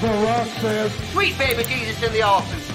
[0.00, 2.70] The Rock says, Sweet baby Jesus in the office.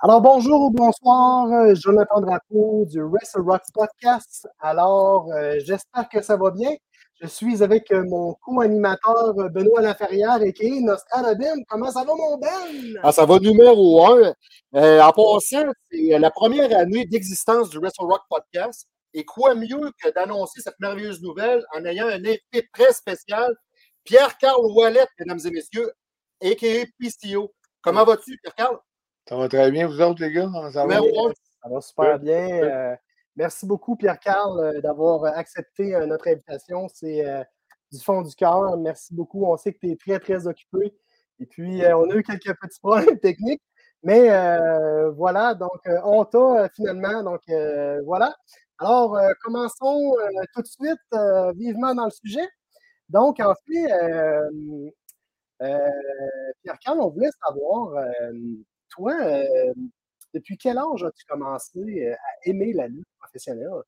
[0.00, 4.46] Alors bonjour ou bonsoir, euh, Jonathan Drapeau du Wrestle Rock Podcast.
[4.60, 6.70] Alors, euh, j'espère que ça va bien.
[7.20, 11.64] Je suis avec euh, mon co-animateur Benoît Laferrière et qui est Nostradamus.
[11.68, 12.96] Comment ça va, mon Ben?
[13.02, 14.34] Ah, ça va numéro un.
[14.76, 18.86] Euh, en passant, c'est la première année d'existence du Wrestle Rock Podcast.
[19.14, 23.52] Et quoi mieux que d'annoncer cette merveilleuse nouvelle en ayant un invité très spécial,
[24.08, 25.92] Pierre-Carl Wallet, mesdames et messieurs,
[26.42, 26.86] a.k.a.
[26.98, 27.52] PCO.
[27.82, 28.78] Comment vas-tu, Pierre-Carl?
[29.28, 30.46] Ça va très bien, vous autres, les gars?
[30.46, 30.96] Comment ça va?
[30.96, 31.02] Un.
[31.62, 32.62] Ça va super bien.
[32.62, 32.96] Euh,
[33.36, 36.88] merci beaucoup, Pierre-Carl, euh, d'avoir accepté euh, notre invitation.
[36.88, 37.44] C'est euh,
[37.92, 38.78] du fond du cœur.
[38.78, 39.44] Merci beaucoup.
[39.44, 40.94] On sait que tu es très, très occupé.
[41.38, 43.62] Et puis, euh, on a eu quelques petits problèmes techniques.
[44.02, 47.22] Mais euh, voilà, donc euh, on t'a euh, finalement.
[47.22, 48.34] Donc euh, voilà.
[48.78, 52.48] Alors, euh, commençons euh, tout de suite euh, vivement dans le sujet.
[53.08, 54.50] Donc, en fait, euh,
[55.62, 55.78] euh,
[56.62, 58.32] Pierre-Carl, on voulait savoir, euh,
[58.90, 59.14] toi,
[60.34, 63.82] depuis quel âge as-tu commencé à aimer la lutte professionnelle?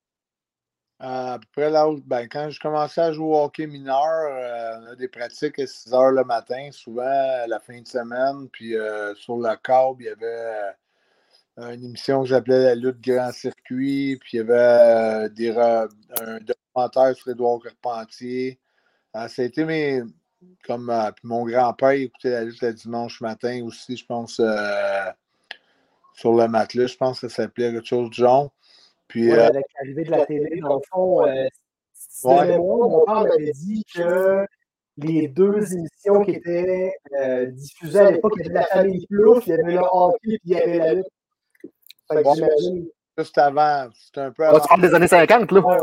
[0.99, 4.85] À peu près là où, ben, quand je commençais à jouer au hockey mineur, on
[4.91, 8.49] a des pratiques à 6 heures le matin, souvent à la fin de semaine.
[8.49, 8.75] Puis
[9.15, 10.75] sur le câble, il y avait
[11.57, 14.17] une émission que j'appelais La lutte grand circuit.
[14.21, 15.87] Puis il y avait des un
[16.39, 18.59] documentaire sur Édouard Carpentier.
[19.15, 20.01] Euh, ça a été mes.
[20.65, 25.05] Comme euh, puis mon grand-père écoutait la lutte le dimanche matin aussi, je pense, euh,
[26.13, 26.87] sur le matelas.
[26.87, 28.51] Je pense que ça s'appelait quelque chose du genre.
[29.07, 31.47] Puis, Ouais, euh, avec l'arrivée de la télé, dans le fond, euh,
[31.93, 32.47] si de Ouais.
[32.47, 34.45] mémoire, mon père m'avait dit que
[34.97, 39.45] les deux émissions qui étaient euh, diffusées à l'époque, il y avait la famille Plouf,
[39.45, 41.05] il y avait le hockey, puis il y avait la lutte.
[41.61, 41.69] Fait
[42.23, 42.33] que Ouais.
[42.35, 42.87] j'imagine.
[43.17, 44.59] juste avant, c'était un peu Ah, avant.
[44.59, 45.59] tu parles des années 50, là?
[45.61, 45.77] Ouais,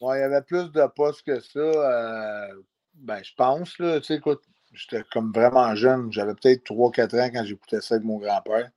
[0.00, 0.18] ouais.
[0.18, 1.58] Il y avait plus de postes que ça.
[1.58, 2.48] euh,
[2.94, 4.00] ben, je pense, là.
[4.00, 4.42] Tu sais, écoute,
[4.72, 6.12] j'étais comme vraiment jeune.
[6.12, 8.70] J'avais peut-être 3-4 ans quand j'écoutais ça avec mon grand-père.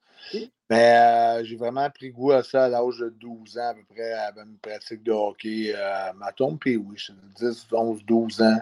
[0.69, 3.83] Mais euh, j'ai vraiment pris goût à ça à l'âge de 12 ans, à peu
[3.89, 5.73] près, à une pratique de hockey.
[5.75, 7.19] Euh, ma tombe, puis oui, j'avais
[7.51, 8.61] 10, 11, 12 ans.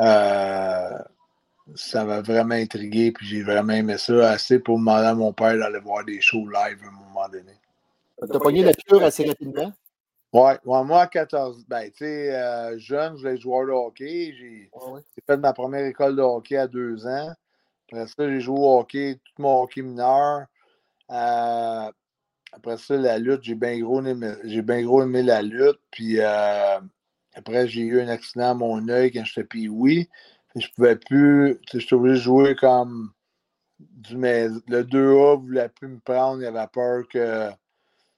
[0.00, 0.98] Euh,
[1.74, 5.56] ça m'a vraiment intrigué, puis j'ai vraiment aimé ça assez pour demander à mon père
[5.56, 7.54] d'aller voir des shows live à un moment donné.
[8.20, 9.72] T'as pogné la piqûre assez rapidement?
[10.34, 14.34] Ouais, ouais, moi à 14, ben, tu sais, euh, jeune, je voulais joueur de hockey.
[14.36, 15.00] J'ai Ouais, ouais.
[15.14, 17.32] j'ai fait ma première école de hockey à deux ans.
[17.92, 20.46] Après ça, j'ai joué au hockey, tout mon hockey mineur.
[21.12, 21.90] Euh,
[22.52, 25.78] après ça, la lutte, j'ai bien gros bien gros aimé la lutte.
[25.92, 26.80] Puis euh,
[27.34, 30.08] après, j'ai eu un accident à mon œil quand j'étais puis oui.
[30.56, 33.12] Je pouvais plus, j'étais obligé de jouer comme
[33.78, 37.50] du mais le 2A voulait plus me prendre, il avait peur que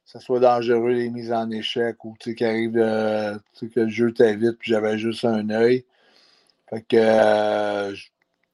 [0.06, 3.68] ça soit dangereux les mises en échec ou tu sais, qu'il arrive euh, tu sais,
[3.68, 5.84] que le jeu t'invite puis j'avais juste un œil.
[6.70, 7.94] Fait que euh,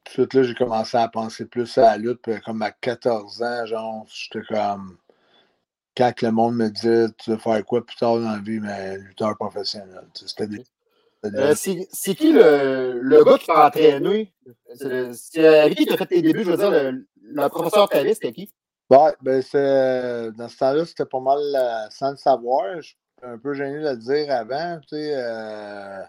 [0.04, 2.20] tout de suite là, j'ai commencé à penser plus à la lutte.
[2.22, 4.96] Puis comme à 14 ans, genre, j'étais comme
[5.94, 8.58] quand que le monde me dit tu veux faire quoi plus tard dans la vie,
[8.58, 10.06] mais lutteur professionnel.
[10.14, 10.64] tu sais, C'était des.
[11.24, 14.32] Euh, c'est qui le, le gars qui t'a entraîné?
[14.74, 16.44] C'est avec qui tu fait tes débuts?
[16.44, 18.50] Je veux dire, le, le professeur Tavis, c'était qui?
[18.92, 22.76] Ouais, ben c'est dans ce temps-là, c'était pas mal euh, sans le savoir.
[22.76, 25.12] Je suis un peu gêné de le dire avant, tu sais.
[25.14, 26.02] euh,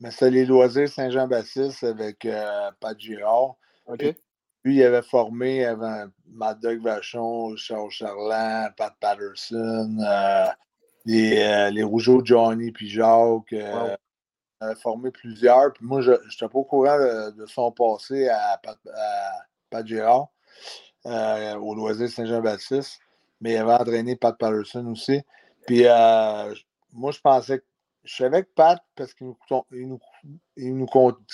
[0.00, 3.56] mais c'était les loisirs Saint-Jean-Baptiste avec euh, Pat Girard.
[3.86, 4.02] OK.
[4.64, 10.46] Lui, il avait formé avant Mad Dog Vachon, Charles Charland, Pat Patterson, euh,
[11.04, 13.52] les, euh, les Rougeaux Johnny puis Jacques.
[13.52, 13.96] euh, Wow.
[14.60, 15.72] Il avait formé plusieurs.
[15.72, 19.32] Puis moi, je n'étais pas au courant de, de son passé à Pat, à
[19.70, 20.28] Pat Girard,
[21.06, 23.00] euh, au loisir Saint-Jean-Baptiste.
[23.40, 25.20] Mais il avait entraîné Pat Patterson aussi.
[25.66, 26.54] Puis euh,
[26.92, 27.64] moi, je pensais que
[28.04, 29.36] je savais que Pat, parce qu'il nous,
[29.72, 30.00] il nous,
[30.56, 30.86] il nous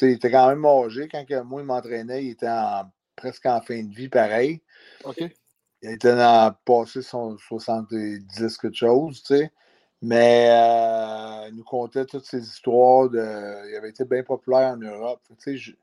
[0.03, 1.09] il était quand même âgé.
[1.09, 4.62] Quand moi, il m'entraînait, il était en- presque en fin de vie, pareil.
[5.05, 5.23] OK.
[5.82, 9.53] Il était dans, passé son 70 quelque chose, tu sais.
[10.00, 13.69] Mais euh, il nous contait toutes ces histoires de.
[13.70, 15.20] Il avait été bien populaire en Europe.
[15.41, 15.75] Tu sais,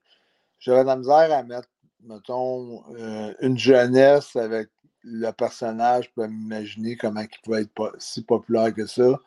[0.60, 1.70] j'avais de la misère à mettre,
[2.06, 4.70] mettons, euh, une jeunesse avec
[5.04, 9.20] le personnage, pour m'imaginer comment il pouvait être po- si populaire que ça.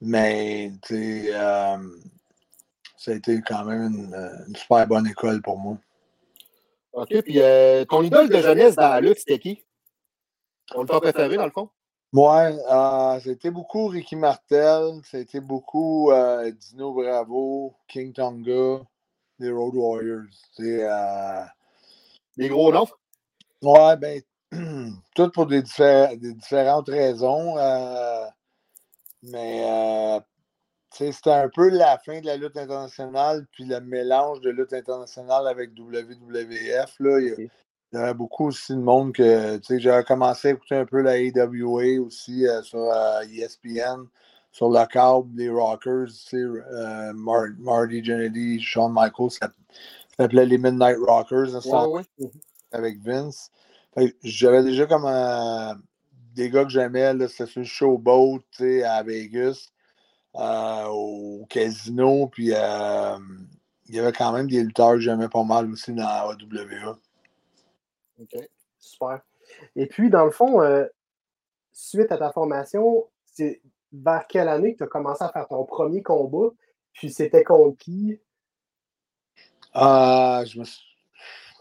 [0.00, 1.78] Mais, tu sais, euh,
[2.96, 4.14] ça a été quand même une,
[4.48, 5.78] une, super bonne école pour moi.
[6.92, 9.64] OK, puis euh, ton idole de jeunesse dans la lutte, c'était qui?
[10.74, 11.70] On le préféré, dans le fond?
[12.12, 18.80] Ouais, euh, c'était beaucoup Ricky Martel, c'était beaucoup euh, Dino Bravo, King Tonga,
[19.38, 20.24] les Road Warriors.
[20.52, 20.86] C'est
[22.38, 22.88] euh, des gros noms?
[23.62, 24.22] Ouais, ben,
[25.14, 27.56] tout pour des, diffé des différentes raisons.
[27.58, 28.26] Euh,
[29.22, 30.20] mais euh,
[30.90, 35.46] c'était un peu la fin de la lutte internationale, puis le mélange de lutte internationale
[35.46, 36.94] avec WWF.
[37.00, 37.50] Là, il,
[37.92, 42.00] y avait beaucoup aussi de monde que j'avais commencé à écouter un peu la AWA
[42.00, 44.06] aussi euh, sur euh, ESPN,
[44.52, 49.50] sur le câble, les Rockers, euh, Mar Marty Jannetty, Shawn Michaels, ça,
[50.18, 52.02] s'appelait les Midnight Rockers hein, ouais.
[52.72, 53.50] avec Vince.
[54.22, 55.06] J'avais déjà comme
[56.34, 58.42] des gars que j'aimais, c'était sur le Showboat
[58.84, 59.70] à Vegas.
[60.38, 63.16] Euh, au casino, puis euh,
[63.86, 66.98] il y avait quand même des lutteurs que j'aimais pas mal aussi dans la AWA.
[68.20, 68.48] OK,
[68.78, 69.22] super.
[69.74, 70.84] Et puis, dans le fond, euh,
[71.72, 73.62] suite à ta formation, c'est
[73.94, 76.50] vers quelle année que tu as commencé à faire ton premier combat?
[76.92, 78.20] Puis c'était contre qui?
[79.76, 80.64] Euh, je me,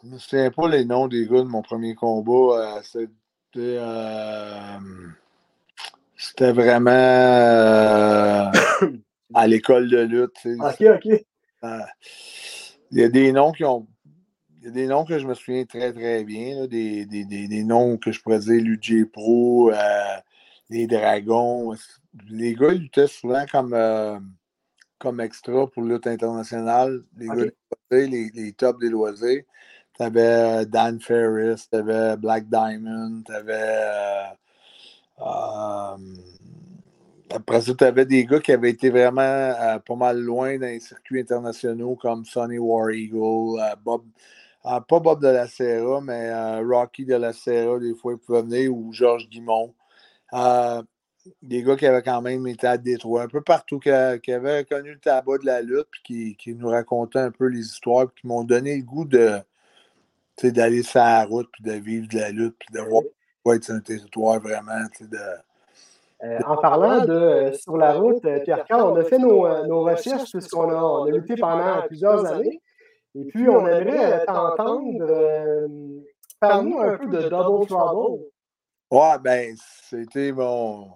[0.03, 2.81] me souviens pas les noms des gars de mon premier combat.
[2.83, 3.09] c'était
[6.17, 8.51] c'était vraiment euh,
[9.33, 10.37] à l'école de lutte.
[10.59, 11.25] OK, OK.
[11.63, 11.79] Euh,
[12.91, 13.87] il y a des noms qui ont.
[14.57, 16.61] Il y a des noms que je me souviens très, très bien.
[16.61, 20.17] Là, des, des, des, des, noms que je pourrais dire l'UJ Pro, euh,
[20.69, 21.75] les Dragons.
[22.29, 24.17] Les gars, ils luttaient souvent comme, euh,
[24.99, 27.03] comme extra pour lutte internationale.
[27.17, 27.45] Les gars,
[27.91, 29.43] des les, les tops des loisirs.
[29.97, 34.33] Tu avais Dan Ferris, tu avais Black Diamond, tu avais.
[35.21, 35.97] Euh,
[37.33, 40.67] après ça, tu avais des gars qui avaient été vraiment euh, pas mal loin dans
[40.67, 44.03] les circuits internationaux comme Sonny War Eagle, euh, Bob,
[44.63, 48.75] pas Bob de la Serra, mais Rocky de la Serra, des fois, il pouvait venir,
[48.75, 49.73] ou Georges Guimont.
[51.41, 53.89] Des gars qui avaient quand même été à Détroit, un peu partout, qui,
[54.23, 57.47] qui avaient connu le tabac de la lutte, puis qui, qui nous racontaient un peu
[57.47, 59.39] les histoires, puis qui m'ont donné le goût de
[60.43, 63.03] d'aller sur la route, puis de vivre de la lutte, puis de voir
[63.45, 65.17] ouais, un territoire vraiment de.
[66.23, 69.83] Euh, en parlant de euh, sur la route, euh, Pierre-Carl, on a fait nos, nos
[69.83, 72.61] recherches puisqu'on a, on a lutté pendant plusieurs années.
[73.15, 75.67] Et puis, on aimerait t'entendre.
[76.39, 78.23] Parle-nous un peu de Double Trouble.
[78.91, 79.55] Ouais, ben,
[79.89, 80.89] c'était mon.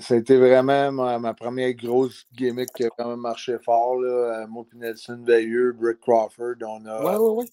[0.00, 3.96] C'était vraiment ma, ma, première grosse gimmick qui a quand même marché fort.
[3.96, 4.46] Là.
[4.46, 7.04] Moi et Nelson Veilleux, Brick Crawford, on a.
[7.04, 7.50] Ouais, ouais, ouais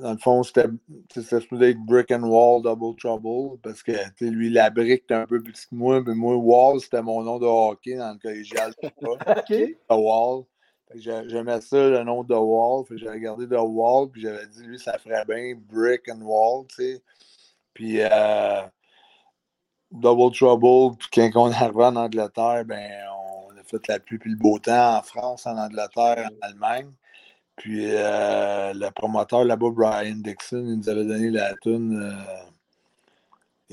[0.00, 0.68] dans le fond, c'était
[1.22, 5.42] supposé être Brick and Wall Double Trouble parce que lui, la brique était un peu
[5.42, 8.72] plus que moi, mais moi, Wall, c'était mon nom de hockey dans le collégial.
[9.02, 9.46] OK.
[9.48, 10.44] The Wall.
[10.94, 12.84] J'aimais ça, le nom de Wall.
[12.92, 16.74] J'ai regardé The Wall, puis j'avais dit, lui, ça ferait bien Brick and Wall, tu
[16.76, 17.02] sais.
[17.72, 18.62] Puis, euh,
[19.92, 24.18] Double Trouble, puis quand on est arrivé en Angleterre, ben, on a fait la pluie
[24.18, 26.90] puis le beau temps en France, en Angleterre, en Allemagne.
[27.56, 32.12] Puis euh, le promoteur là-bas, Brian Dixon, il nous avait donné la tune euh,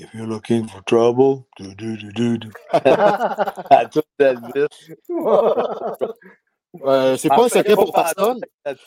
[0.00, 2.50] If you're looking for trouble, du du du du du.
[2.72, 4.94] La tune d'Elvis.
[6.84, 8.40] euh, c'est pas un secret pour personne.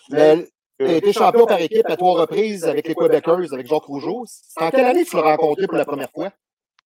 [0.10, 0.48] Mais
[0.80, 4.24] tu as été champion par équipe à trois reprises avec les Québecers, avec Jacques Rougeau.
[4.26, 6.32] C'est en quelle année que tu l'as rencontré pour la première fois?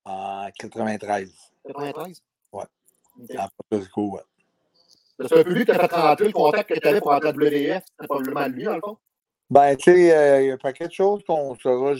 [0.07, 1.29] En 93.
[1.65, 2.23] 93?
[2.53, 2.63] Ouais.
[3.21, 3.37] Okay.
[3.37, 4.21] En Porto Rico, ouais.
[5.19, 7.29] C'est un peu lui qui a fait rentrer le contact que tu avais pour entrer
[7.29, 7.83] à WF.
[7.99, 8.97] C'est probablement lui, dans le fond.
[9.49, 11.93] Ben, tu sais, il euh, y a pas quelque chose qu'on ne saura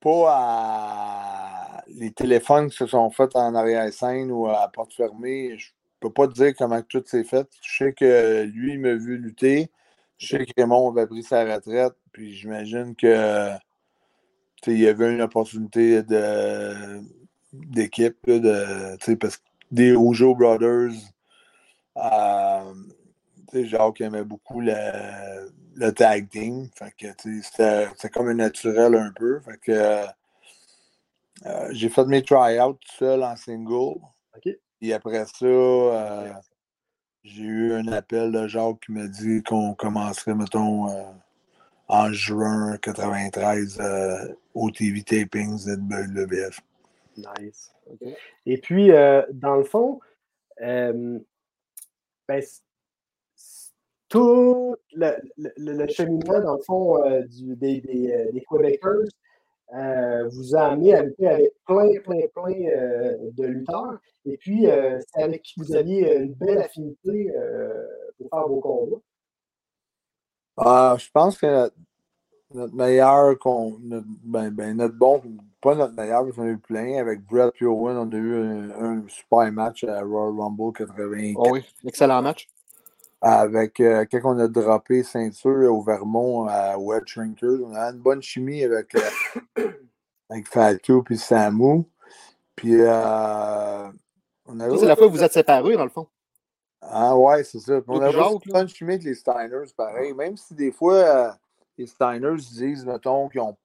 [0.00, 5.58] pas à les téléphones qui se sont faits en arrière-scène ou à porte fermée.
[5.58, 7.48] Je peux pas te dire comment tout s'est fait.
[7.60, 9.70] Je sais que lui, il m'a vu lutter.
[10.18, 11.94] Je sais que Raymond avait pris sa retraite.
[12.12, 13.56] Puis j'imagine que
[14.66, 17.00] il y avait une opportunité de
[17.52, 20.92] d'équipe de parce que des Rougeau Brothers
[21.96, 22.72] euh,
[23.64, 26.68] Jacques aimait beaucoup le, le, tag team.
[27.18, 29.40] C'était comme un naturel un peu.
[29.40, 30.06] Fait que
[31.44, 34.00] euh, j'ai fait mes try-outs tout seul en single.
[34.36, 34.58] Okay.
[34.80, 36.32] Et après ça, euh,
[37.24, 41.02] j'ai eu un appel de Jacques qui m'a dit qu'on commencerait, mettons, euh,
[41.88, 43.80] en juin 93
[44.54, 46.60] au TV Tapings de WWF.
[47.16, 47.72] Nice.
[47.92, 48.16] Okay.
[48.46, 50.00] Et puis, euh, dans le fond,
[50.62, 51.18] euh,
[52.28, 52.42] ben,
[54.08, 58.92] tout le, le, le, cheminement, dans le fond, euh, du, des, des, des, Québécois,
[60.30, 63.98] vous a amené à lutter avec plein, plein, plein de lutteurs.
[64.24, 67.32] Et puis, c'est avec qui vous aviez une belle affinité
[68.16, 69.02] pour faire vos combats.
[70.56, 71.70] Ah, je pense que
[72.54, 73.36] notre, meilleur,
[73.80, 75.20] notre, ben, ben, notre bon,
[75.66, 77.00] pas notre meilleur, parce qu'on a eu plein.
[77.00, 81.32] Avec Brett et Owen, on a eu un, super match à Royal Rumble 80.
[81.34, 82.46] Oh oui, excellent match.
[83.20, 88.22] Avec, quand on a droppé ceinture au Vermont à Web Shrinkers, on a une bonne
[88.22, 88.94] chimie avec,
[90.30, 91.82] avec Falco puis Samu.
[92.54, 93.88] Puis, euh,
[94.46, 96.06] on a c'est la fois où vous êtes séparés, dans le fond.
[96.80, 97.80] Ah ouais, c'est ça.
[97.88, 100.14] on a une bonne chimie avec les Steiners, pareil.
[100.14, 101.30] Même si des fois, euh,
[101.76, 103.56] les Steiners disent, mettons, qu'ils ont.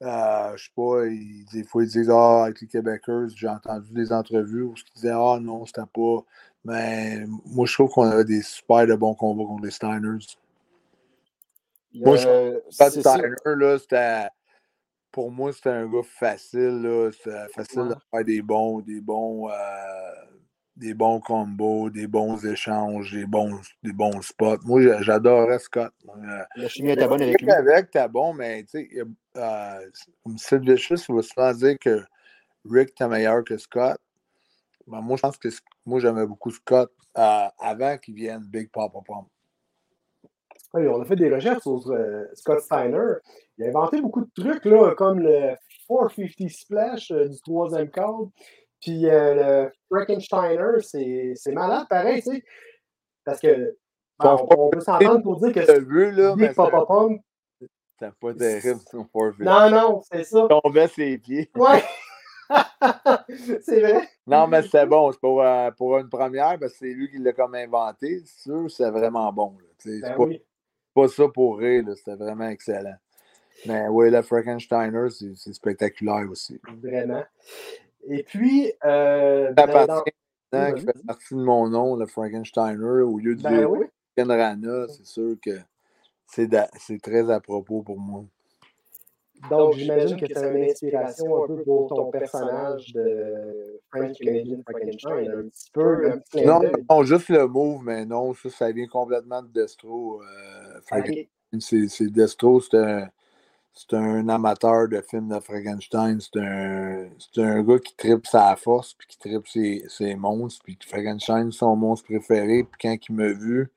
[0.00, 4.12] Euh, je sais pas, des fois ils disent Ah, avec les Québécois, j'ai entendu des
[4.12, 6.24] entrevues où ils disaient Ah non, c'était pas.
[6.64, 10.26] Mais moi, je trouve qu'on avait des super de bons combats contre les Steiners.
[11.94, 14.28] moi, je pas Steiner, là, c'était.
[15.10, 17.10] Pour moi, c'était un gars facile.
[17.12, 19.52] C'était facile de faire des bons, des bons, euh,
[20.78, 24.58] des bons combos, des bons échanges, des bons, des bons spots.
[24.64, 25.92] Moi, j'adorais Scott.
[26.08, 27.50] Euh, La chimie était bonne avec lui.
[27.50, 28.88] Avec, t'es bon, mais tu sais,
[29.36, 29.90] euh,
[30.22, 32.04] comme Sid Vicious, il va souvent dire que
[32.64, 33.98] Rick était meilleur que Scott.
[34.86, 35.48] Ben, moi, je pense que
[35.84, 39.26] moi, j'aimais beaucoup Scott euh, avant qu'il vienne Big Papa Pump.
[40.74, 43.14] Oui, on a fait des recherches sur euh, Scott Steiner.
[43.56, 45.56] Il a inventé beaucoup de trucs, là, comme le
[45.88, 48.30] 450 Splash euh, du troisième cadre.
[48.80, 50.80] Puis le Frankensteiner,
[51.34, 52.44] c'est malade, pareil, tu sais.
[53.24, 53.76] Parce que
[54.18, 57.20] ben, on, peut s'entendre pour dire que là, Big Papa Pump.
[57.60, 59.40] C'était pas terrible, son 450.
[59.40, 60.46] Non, non, c'est ça.
[60.48, 61.50] Il tombait ses pieds.
[61.56, 61.82] Ouais.
[63.62, 64.08] c'est vrai.
[64.26, 65.12] Non, mais c'est bon.
[65.12, 68.22] C'est pour, euh, pour une première, parce que c'est lui qui l'a comme inventé.
[68.24, 69.56] C'est sûr, c'est vraiment bon.
[69.78, 70.24] C'est ben pas,
[70.94, 71.84] pas, ça pour rire.
[71.96, 72.96] C'était vraiment excellent.
[73.66, 76.60] Mais oui, le Frankensteiner, c'est spectaculaire aussi.
[76.80, 77.24] Vraiment.
[78.10, 78.72] Et puis.
[78.84, 80.72] Euh, ça ben, dans...
[80.74, 83.86] qui fait partie de mon nom, le Frankensteiner, au lieu de ben, oui.
[84.16, 85.58] Rana, c'est sûr que
[86.26, 88.24] c'est très à propos pour moi.
[89.50, 95.30] Donc, j'imagine que c'est une inspiration un peu pour ton personnage de French Canadian Frankenstein,
[95.30, 96.10] un petit peu.
[96.12, 96.60] Un petit non,
[96.90, 100.20] non, juste le move, mais non, ça, ça vient complètement de Destro.
[100.22, 101.06] Euh,
[101.60, 103.08] C'est Destro, c'est un,
[103.92, 106.20] un, amateur de films de Frankenstein.
[106.20, 110.78] C'est un, un gars qui tripe sa force, puis qui tripe ses, ses monstres, puis
[110.86, 112.64] Frankenstein, son monstre préféré.
[112.64, 113.70] Puis quand il m'a vu,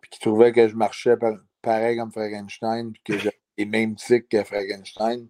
[0.00, 1.16] puis qu'il trouvait que je marchais
[1.62, 5.28] pareil comme Frankenstein, puis que j'avais les mêmes tics que Frankenstein.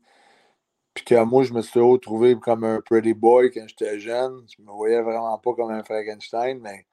[0.94, 4.44] Puis que moi, je me suis retrouvé comme un pretty boy quand j'étais jeune.
[4.56, 6.86] Je me voyais vraiment pas comme un Frankenstein, mais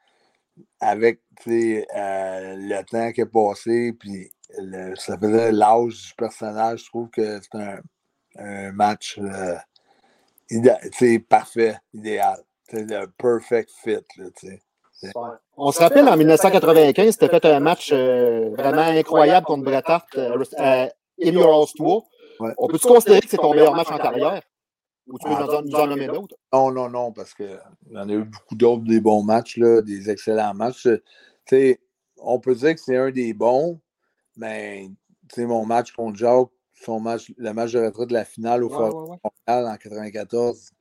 [0.80, 4.32] avec euh, le temps qui est passé, puis
[4.96, 7.80] ça faisait l'âge du personnage, je trouve que c'est un,
[8.38, 9.56] un, match euh,
[11.30, 12.40] parfait, idéal.
[12.70, 14.00] C'est le perfect fit.
[14.18, 14.28] Là,
[15.58, 20.18] On se rappelle en 1995, c'était fait un match euh, vraiment incroyable contre Bret Hart
[20.18, 22.04] In Your House 3.
[22.58, 24.42] On peut-tu considérer que c'est ton meilleur match en carrière?
[25.08, 26.36] Ou tu veux ah, nous en nommer d'autres?
[26.54, 29.82] Non, non, non, parce qu'il y en a eu beaucoup d'autres, des bons matchs, là,
[29.82, 30.88] des excellents matchs.
[32.20, 33.80] on peut dire que c'est un des bons,
[34.40, 34.90] mais
[35.38, 39.20] mon match contre Jacques, son match, le match de retraite de la finale au Fort
[39.48, 40.72] en 94,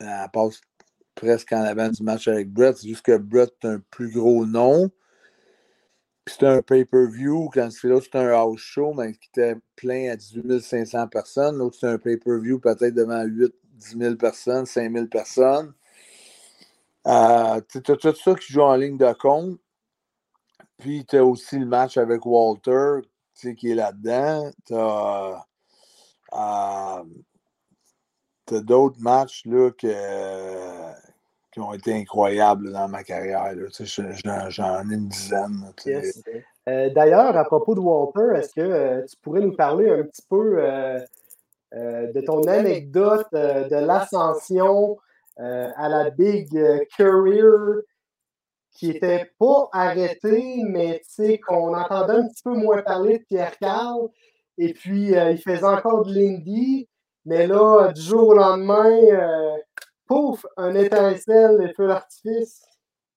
[0.00, 0.60] elle passe
[1.14, 2.76] presque en avant du match avec Brett.
[2.76, 4.90] C'est juste que Brett est un plus gros nom
[6.28, 7.50] c'était un pay-per-view.
[7.52, 11.56] Quand c'est là, c'était un house show, mais qui était plein à 18 500 personnes.
[11.58, 15.72] L'autre, c'était un pay-per-view peut-être devant 8 10 000 personnes, 5 000 personnes.
[17.06, 19.58] Euh, tu as tout ça qui joue en ligne de compte.
[20.78, 23.00] Puis, tu as aussi le match avec Walter,
[23.56, 24.50] qui est là-dedans.
[24.66, 25.44] Tu as,
[26.34, 27.02] euh,
[28.60, 33.52] d'autres matchs là, que, ont été incroyables dans ma carrière.
[34.48, 35.72] J'en ai une dizaine.
[36.68, 40.22] Euh, d'ailleurs, à propos de Walter, est-ce que euh, tu pourrais nous parler un petit
[40.28, 40.62] peu
[41.72, 44.98] de ton anecdote de l'ascension
[45.36, 46.48] à la Big
[46.96, 47.82] Career
[48.78, 51.02] qui n'était pas arrêtée, mais
[51.46, 54.08] qu'on entendait un petit peu moins parler de Pierre Carl.
[54.56, 56.88] Et puis, il faisait encore de l'indie.
[57.24, 58.88] Mais là, du jour au lendemain,
[60.06, 62.62] pouf, un étincelle, les feux d'artifice.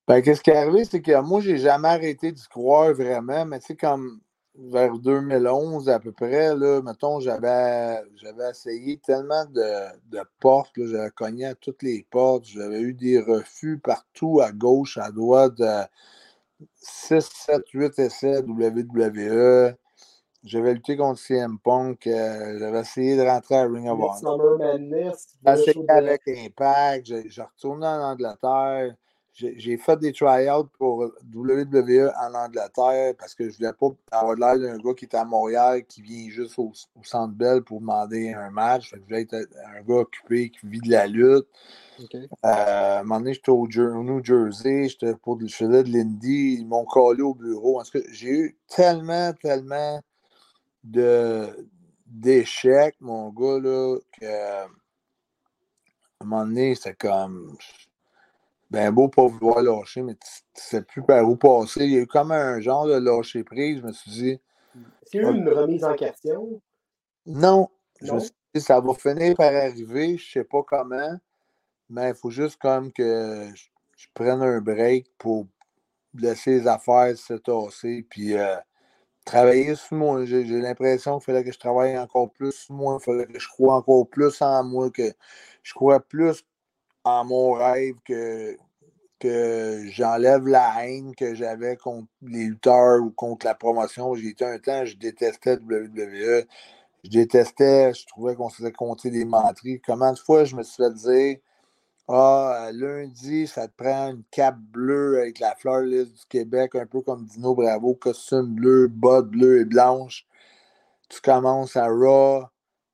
[0.08, 3.60] Ben, qu'est-ce qui est arrivé, c'est que moi, j'ai jamais arrêté d'y croire vraiment, mais
[3.60, 4.20] tu sais, comme
[4.55, 11.46] vers 2011 à peu près, là, mettons, j'avais, j'avais essayé tellement de, portes, j'avais cogné
[11.46, 15.84] à toutes les portes, j'avais eu des refus partout, à gauche, à droite, de
[16.75, 19.75] 6, 7, 8 essais WWE.
[20.43, 22.05] j'avais lutté contre CM Punk.
[22.08, 24.20] euh, j'avais essayé de rentrer à Ring of Honor.
[24.20, 24.38] Show
[25.46, 27.05] essayé avec Impact.
[27.05, 28.96] J'ai j'ai retourné en Angleterre.
[29.33, 34.59] J'ai fait des tryouts pour WWE en Angleterre parce que je voulais pas avoir l'air
[34.59, 38.33] d'un gars qui est à Montréal, qui vient juste au, au Centre Bell pour demander
[38.33, 38.89] un match.
[38.89, 41.47] Fait que je voulais être un gars occupé qui vit de la lutte.
[42.13, 46.57] Euh, à un moment donné, j'étais au, New Jersey, j'étais pour je faisais de l'Indie,
[46.59, 47.79] ils m'ont collé au bureau.
[47.79, 50.01] En tout cas, j'ai eu tellement, tellement
[52.05, 54.67] d'échecs, mon gars, là, que à
[56.23, 57.57] un moment donné, c'était comme
[58.71, 61.83] ben beau pas vouloir lâcher, mais tu tu sais plus par où passer.
[61.83, 63.79] Il y a eu comme un genre de lâcher prise.
[63.79, 64.41] Je me suis dit,
[65.13, 66.61] eu une remise en question?
[67.25, 67.69] non,
[68.01, 68.19] je me Non?
[68.19, 71.19] suis dit, ça va finir par arriver, je sais pas comment,
[71.89, 73.65] mais il faut juste comme que je,
[73.97, 75.47] je prenne un break pour
[76.13, 78.55] laisser les affaires se tasser, puis euh,
[79.25, 80.25] travailler sur moi.
[80.25, 83.39] J'ai j'ai l'impression qu'il fallait que je travaille encore plus sur moi, il fallait que
[83.39, 85.11] je croie encore plus en moi, que
[85.63, 86.43] je crois plus
[87.03, 88.58] en mon rêve que,
[89.91, 94.15] j'enlève la haine que j'avais contre les lutteurs ou contre la promotion.
[94.15, 96.46] J'ai été un temps, je détestais WWE.
[97.03, 99.81] Je détestais, je trouvais qu'on se faisait compter des menteries.
[99.81, 101.38] Comment de fois je me suis fait dire
[102.08, 106.86] Ah, lundi, ça te prend une cape bleue avec la fleur lisse du Québec, un
[106.88, 110.27] peu comme Dino Bravo, costume bleu, bottes bleues et blanches.
[111.10, 112.50] Tu commences à Raw.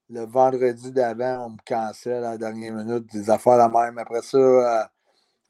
[0.10, 3.98] Le vendredi d'avant, on me cancelle à la dernière minute, des affaires la même.
[3.98, 4.84] Après ça, euh,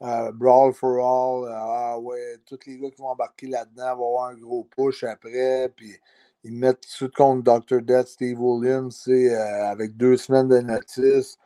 [0.02, 4.08] euh, Brawl for All, euh, ah ouais, tous les gars qui vont embarquer là-dedans vont
[4.08, 5.68] avoir un gros push après.
[5.76, 5.94] Puis
[6.42, 7.82] ils me mettent tout contre Dr.
[7.82, 11.38] Death, Steve Williams, avec deux semaines de notice.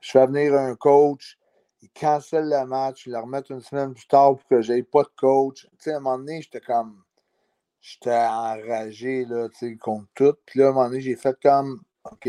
[0.00, 1.38] Je fais venir un coach,
[1.82, 5.02] ils cancellent le match, ils le remettent une semaine plus tard pour que j'aie pas
[5.04, 5.68] de coach.
[5.78, 7.02] Tu sais, à un moment donné, j'étais comme.
[7.80, 9.48] J'étais enragé, là,
[9.80, 10.34] contre tout.
[10.46, 11.80] Puis là, à un moment donné, j'ai fait comme.
[12.04, 12.28] OK.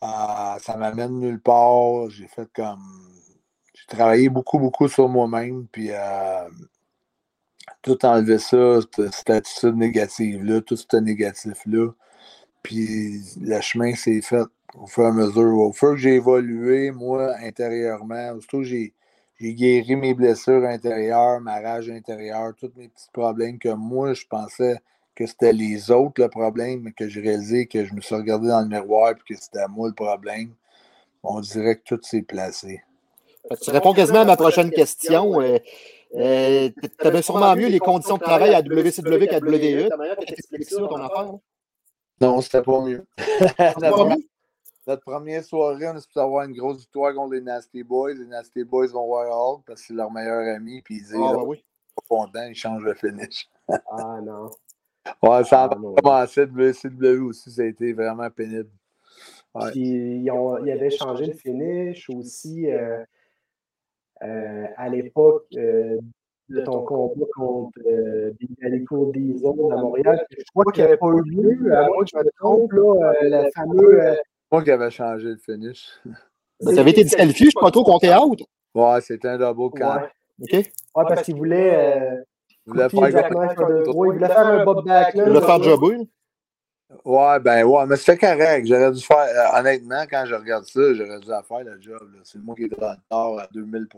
[0.00, 2.08] Ah, ça m'amène nulle part.
[2.10, 2.80] J'ai fait comme.
[3.74, 5.66] J'ai travaillé beaucoup, beaucoup sur moi-même.
[5.68, 6.48] Puis euh,
[7.82, 11.92] tout enlever ça, cette, cette attitude négative-là, tout ce négatif-là.
[12.62, 15.58] Puis le chemin s'est fait au fur et à mesure.
[15.58, 18.94] Au fur que j'ai évolué, moi, intérieurement, que j'ai,
[19.40, 24.26] j'ai guéri mes blessures intérieures, ma rage intérieure, tous mes petits problèmes que moi, je
[24.26, 24.78] pensais
[25.20, 28.48] que c'était les autres le problème, mais que j'ai réalisé que je me suis regardé
[28.48, 30.54] dans le miroir et que c'était moi le problème.
[31.22, 32.82] On dirait que tout s'est placé.
[33.46, 35.42] Fait que Tu réponds quasiment à ma prochaine question.
[35.42, 35.58] Euh,
[36.14, 39.90] euh, tu avais sûrement mieux les conditions de travail à WCW qu'à WWE.
[39.90, 41.18] Ta manière de t'expliquer ça, ton affaire.
[41.18, 41.40] hein?
[42.22, 43.04] Non, c'était pas mieux.
[43.58, 44.16] Pas notre, mieux?
[44.86, 48.14] notre première soirée, on est supposé avoir une grosse victoire contre les Nasty Boys.
[48.14, 50.80] Les Nasty Boys vont voir Hulk parce que c'est leur meilleur ami.
[50.80, 51.62] Puis ils disent, Ah, ben oui.
[51.94, 53.50] pas content, ils changent le finish.
[53.68, 54.50] Ah non.
[55.22, 55.94] Ouais, ça a Ah, non.
[55.94, 58.68] commencé de WCW aussi, ça a été vraiment pénible.
[59.54, 59.70] Ouais.
[59.72, 59.80] Puis
[60.22, 63.02] ils, ont, ils avaient changé le finish aussi euh,
[64.22, 65.98] euh, à l'époque euh,
[66.48, 68.32] de ton combat contre euh,
[68.62, 70.24] Alico Diesel à Montréal.
[70.30, 73.12] Je crois qu'il n'y avait pas eu lieu, à moins que je me trompe, là,
[73.22, 74.02] euh, le fameux.
[74.04, 74.14] euh,
[74.52, 75.88] Moi qui avais changé le finish.
[76.60, 78.40] Tu avais été disqualifié, je ne sais pas trop, qu'on était out.
[78.74, 79.96] Ouais, c'était un double camp.
[80.02, 80.08] ouais.
[80.42, 80.52] OK?
[80.52, 82.18] Ouais, parce qu'il voulait.
[82.74, 83.84] Faire un.
[83.84, 86.08] Il voulait faire un Bob jobber.
[87.04, 88.66] Ouais, ben ouais, mais c'était correct.
[88.66, 92.12] J'aurais dû faire, euh, honnêtement, quand je regarde ça, j'aurais dû la faire le job.
[92.12, 92.20] là.
[92.24, 93.88] C'est moi qui est dans le tort à 2000 là.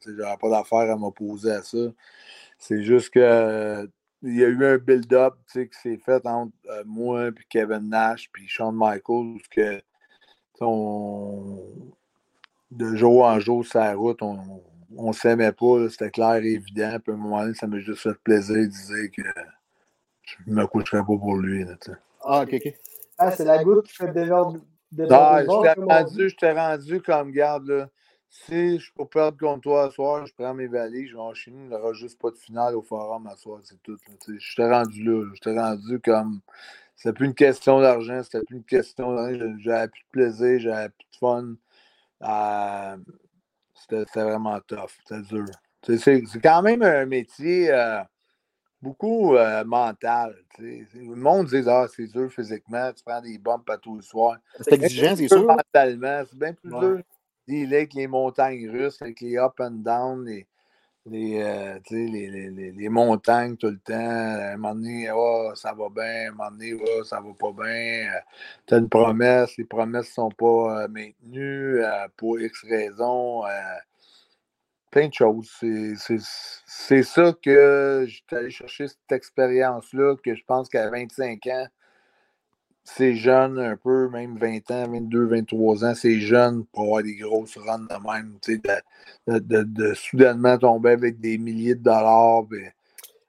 [0.00, 1.78] Tu sais, J'aurais pas d'affaire à m'opposer à ça.
[2.58, 3.86] C'est juste que euh,
[4.22, 7.46] il y a eu un build-up tu sais, qui s'est fait entre euh, moi, puis
[7.48, 9.80] Kevin Nash, puis Shawn Michaels, que,
[10.60, 11.64] on,
[12.70, 14.62] de jour en jour, sur la route, on,
[14.96, 15.88] on s'aimait pas.
[15.90, 16.98] C'était clair et évident.
[17.02, 19.22] Puis à un moment donné, ça m'a juste fait plaisir de dire que
[20.22, 21.64] je me coucherais pas pour lui.
[21.64, 21.74] Là.
[22.22, 22.74] Ah, OK, OK.
[23.18, 24.60] Ah, c'est la goutte qui fait déborder.
[24.92, 27.66] Non, déborder le je t'ai rendu, je t'ai rendu comme garde.
[27.68, 27.88] Là.
[28.30, 31.34] Si je peux perdre contre toi ce soir, je prends mes valises, je vais en
[31.34, 33.96] Chine, il n'y aura juste pas de finale au forum à soir, c'est tout.
[34.06, 34.34] là.
[34.38, 35.24] Je t'ai rendu là.
[35.24, 35.30] là.
[35.34, 36.40] Je t'ai rendu comme.
[36.94, 39.54] C'était plus une question d'argent, c'était plus une question d'argent.
[39.58, 41.54] J'avais plus de plaisir, j'avais plus de fun.
[42.22, 42.96] Euh,
[43.80, 45.46] c'était vraiment tough, c'était dur.
[45.82, 48.00] C'est quand même un métier euh,
[48.82, 50.36] beaucoup euh, mental.
[50.54, 50.98] tu sais.
[50.98, 54.38] Le monde dit Ah, c'est dur physiquement, tu prends des bumps à tous les soirs.
[54.60, 55.44] C'est exigeant, c'est sûr.
[55.46, 56.80] Mentalement, c'est bien plus Ouais.
[56.80, 57.02] dur.
[57.46, 60.46] Dealer avec les montagnes russes, avec les up and down, les,
[61.06, 63.94] les, euh, les, les, les- les montagnes tout le temps.
[63.94, 66.04] À un moment donné, Ah, ça va bien.
[66.04, 68.10] À un moment donné, Ah, ça va pas bien.
[68.66, 73.46] Tu as une promesse, les promesses ne sont pas euh, maintenues euh, pour X raisons.
[73.46, 73.50] euh,
[74.90, 75.50] plein de choses.
[76.66, 81.66] C'est ça que j'étais allé chercher cette expérience-là, que je pense qu'à 25 ans,
[82.96, 87.16] c'est jeune un peu, même 20 ans, 22, 23 ans, c'est jeune pour avoir des
[87.16, 88.38] grosses runs de même,
[89.26, 92.44] de, de, de, soudainement tomber avec des milliers de dollars.
[92.44, 92.72] Ben,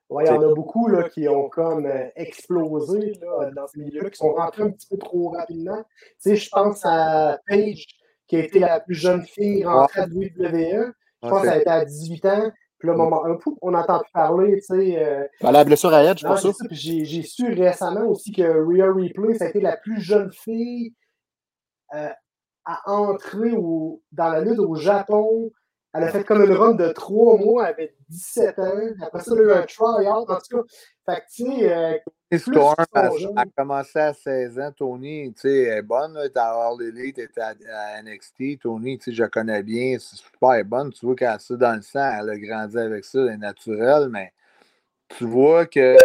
[0.09, 3.77] oui, il y en a beaucoup là, qui ont comme euh, explosé là, dans ce
[3.77, 5.83] milieu-là, qui sont rentrés un petit peu trop rapidement.
[6.23, 7.85] Tu sais, je pense à Paige,
[8.27, 10.93] qui a été la plus jeune fille rentrée à WWE.
[11.21, 12.51] Je pense qu'elle a été à 18 ans.
[12.79, 13.23] Puis là, moment,
[13.61, 15.05] on n'entend plus parler, tu sais.
[15.05, 16.49] Euh, ben, la blessure à Edge, pour ça.
[16.71, 20.93] J'ai su récemment aussi que Rhea Ripley, ça a été la plus jeune fille
[21.93, 22.09] euh,
[22.65, 25.51] à entrer au, dans la lutte au Japon
[25.93, 28.73] elle a fait comme une run de trois mois, elle avait 17 ans.
[29.01, 30.29] Après ça, elle a eu un try-out.
[30.29, 30.63] En tout cas,
[31.07, 31.73] fait que, tu sais.
[31.73, 34.71] Euh, Storm a, a, commencé à 16 ans.
[34.71, 36.15] Tony, tu sais, elle est bonne.
[36.23, 38.59] Était à All Elite, elle était à, NXT.
[38.61, 39.97] Tony, tu sais, je connais bien.
[39.99, 40.93] C'est super bonne.
[40.93, 42.19] Tu vois qu'elle a ça dans le sang.
[42.19, 43.19] Elle a grandi avec ça.
[43.21, 44.09] Elle est naturelle.
[44.09, 44.31] Mais
[45.17, 45.97] tu vois que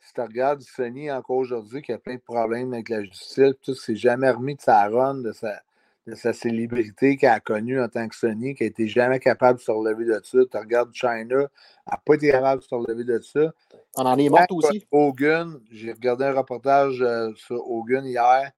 [0.00, 3.74] si tu regardes Sony encore aujourd'hui, qui a plein de problèmes avec la justice, tout,
[3.74, 5.62] s'est jamais remis de sa run, de sa
[6.06, 9.58] de sa célébrité qu'elle a connue en tant que Sony, qui n'a été jamais capable
[9.58, 10.38] de se relever de ça.
[10.50, 11.48] Tu regardes China, elle
[11.90, 13.52] n'a pas été capable de se relever de ça.
[13.96, 14.86] On en est mort aussi.
[14.90, 18.50] Hogan, j'ai regardé un reportage euh, sur Hogan hier,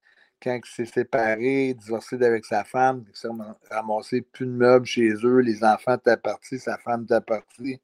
[0.42, 3.28] quand il s'est séparé, divorcé avec sa femme, il s'est
[3.70, 7.80] ramassé plus de meubles chez eux, les enfants étaient partis, sa femme était partie.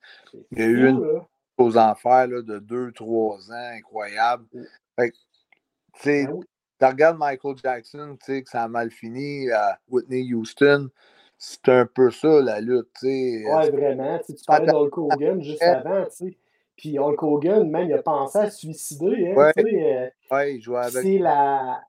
[0.50, 1.22] Il y a eu une
[1.56, 4.46] aux enfers là, de 2-3 ans, incroyable.
[4.96, 5.12] Fait,
[6.04, 6.40] ben
[6.78, 10.88] tu regardes Michael Jackson, tu sais, que ça a mal fini à Whitney Houston.
[11.36, 13.44] C'est un peu ça, la lutte, tu sais.
[13.46, 14.18] Ouais, vraiment.
[14.26, 16.38] Tu parlais d'Hulk Hogan juste avant, tu sais.
[16.78, 19.32] Puis Hulk Hogan, même, il a pensé à se suicider.
[19.32, 19.52] Hein, ouais.
[19.58, 21.02] Euh, ouais, il jouait avec.
[21.02, 21.80] C'est la.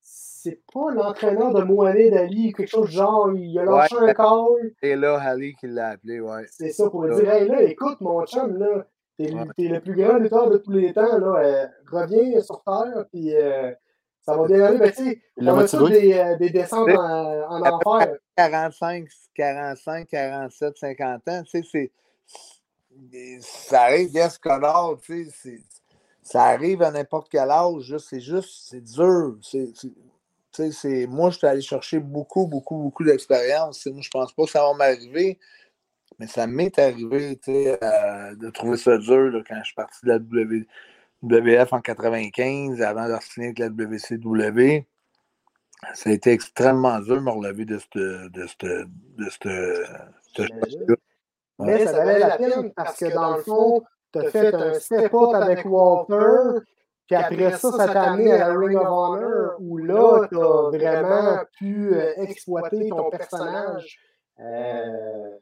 [0.00, 4.72] C'est pas l'entraîneur de Mohamed Ali, quelque chose du genre, il a lâché un call.
[4.80, 6.44] Et là, Ali qui l'a appelé, ouais.
[6.48, 8.86] C'est ça, pour lui dire, hey, là, écoute, mon chum, là,
[9.18, 13.34] t'es le plus grand lutteur de tous les temps, là, euh, reviens sur Terre, puis
[13.34, 13.72] euh,
[14.26, 17.48] ça va bien aller, mais tu sais, on a tous des, euh, des descentes en,
[17.48, 18.16] en enfer?
[18.36, 21.92] 45, 45, 47, 50 ans, tu sais, c'est.
[23.40, 25.60] Ça arrive, yes, Connor, tu sais,
[26.22, 29.36] ça arrive à n'importe quel âge, c'est juste, c'est dur.
[29.42, 33.86] C'est, moi, je suis allé chercher beaucoup, beaucoup, beaucoup d'expérience.
[33.86, 35.38] Moi, je pense pas que ça va m'arriver,
[36.18, 40.08] mais ça m'est arrivé euh, de trouver ça dur là, quand je suis parti de
[40.08, 40.66] la W.
[41.22, 44.86] WF en 95, avant de signer avec la WCW.
[45.94, 48.64] Ça a été extrêmement dur de me relever de ce de cette,
[50.38, 50.98] de
[51.58, 55.34] Mais ça valait la peine parce que dans le fond, tu as fait un step-up
[55.34, 56.60] avec Walter,
[57.06, 60.70] puis après ça, ça t'a amené à la Ring of Honor, où là, tu as
[60.70, 63.98] vraiment pu euh, exploiter ton personnage.
[64.40, 65.36] Euh,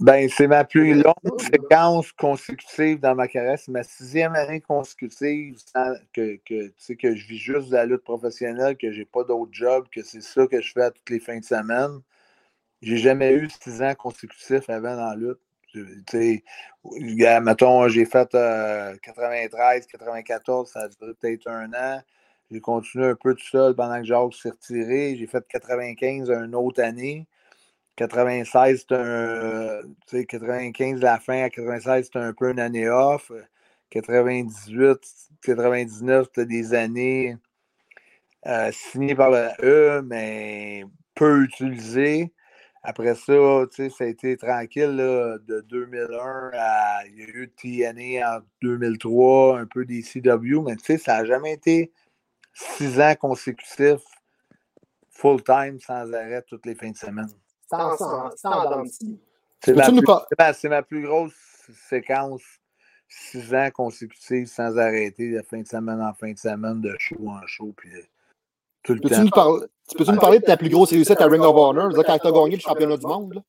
[0.00, 3.58] ben, c'est ma plus longue séquence consécutive dans ma carrière.
[3.58, 5.56] C'est ma sixième année consécutive
[6.12, 9.86] que, que, que je vis juste de la lutte professionnelle, que j'ai pas d'autre job,
[9.92, 12.00] que c'est ça que je fais à toutes les fins de semaine.
[12.82, 15.40] J'ai jamais eu six ans consécutifs avant dans la lutte.
[15.72, 16.44] Tu sais,
[17.40, 22.00] mettons, j'ai fait 93, euh, 94, ça a duré peut-être un an.
[22.50, 25.16] J'ai continué un peu tout seul pendant que Jacques s'est retiré.
[25.16, 27.26] J'ai fait 95 une autre année.
[27.96, 29.82] 96, c'est un.
[30.08, 33.30] Tu sais, 95, la fin à 96, c'est un peu une année off.
[33.90, 34.98] 98,
[35.42, 37.36] 99, c'était des années
[38.46, 42.32] euh, signées par le E, mais peu utilisées.
[42.82, 43.32] Après ça,
[43.72, 47.06] tu sais, ça a été tranquille là, de 2001 à.
[47.06, 51.18] Il y a eu TNA en 2003, un peu des CW, mais tu sais, ça
[51.18, 51.92] n'a jamais été
[52.52, 54.02] six ans consécutifs,
[55.10, 57.30] full-time, sans arrêt, toutes les fins de semaine.
[59.60, 61.32] C'est ma, plus grosse
[61.88, 62.42] séquence,
[63.08, 67.28] six ans consécutifs sans arrêter, de fin de semaine en fin de semaine, de show
[67.28, 67.72] en show.
[67.76, 68.02] Puis euh,
[68.82, 71.42] tout le peux-tu Nous parler, peux-tu nous parler de ta plus grosse réussite à Ring
[71.42, 73.42] of Honor, quand tu as gagné le championnat du monde?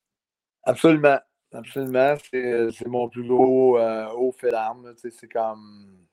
[0.64, 1.20] Absolument.
[1.54, 2.16] Absolument.
[2.32, 4.94] C'est, mon plus gros euh, haut fait d'armes.
[4.98, 6.06] C'est comme